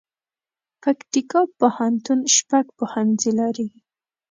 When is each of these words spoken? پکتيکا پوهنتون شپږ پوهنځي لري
پکتيکا 0.81 1.41
پوهنتون 1.59 2.19
شپږ 2.35 2.65
پوهنځي 2.77 3.31
لري 3.39 3.67